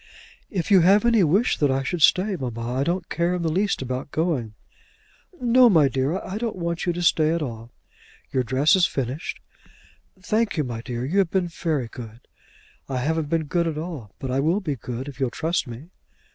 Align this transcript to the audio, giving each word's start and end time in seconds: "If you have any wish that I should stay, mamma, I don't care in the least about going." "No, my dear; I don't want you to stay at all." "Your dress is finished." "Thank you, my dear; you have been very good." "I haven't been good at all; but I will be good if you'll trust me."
"If 0.49 0.71
you 0.71 0.79
have 0.81 1.05
any 1.05 1.23
wish 1.23 1.59
that 1.59 1.69
I 1.69 1.83
should 1.83 2.01
stay, 2.01 2.35
mamma, 2.35 2.73
I 2.79 2.83
don't 2.83 3.07
care 3.07 3.35
in 3.35 3.43
the 3.43 3.51
least 3.51 3.83
about 3.83 4.09
going." 4.09 4.55
"No, 5.39 5.69
my 5.69 5.87
dear; 5.89 6.17
I 6.19 6.39
don't 6.39 6.55
want 6.55 6.87
you 6.87 6.93
to 6.93 7.03
stay 7.03 7.31
at 7.35 7.43
all." 7.43 7.69
"Your 8.31 8.41
dress 8.41 8.75
is 8.75 8.87
finished." 8.87 9.39
"Thank 10.19 10.57
you, 10.57 10.63
my 10.63 10.81
dear; 10.81 11.05
you 11.05 11.19
have 11.19 11.29
been 11.29 11.49
very 11.49 11.87
good." 11.87 12.21
"I 12.89 12.97
haven't 12.97 13.29
been 13.29 13.43
good 13.45 13.67
at 13.67 13.77
all; 13.77 14.15
but 14.17 14.31
I 14.31 14.39
will 14.39 14.59
be 14.59 14.75
good 14.75 15.07
if 15.07 15.19
you'll 15.19 15.29
trust 15.29 15.67
me." 15.67 15.91